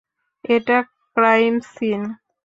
এটা 0.45 0.77
crime 1.15 1.55
scene. 1.73 2.01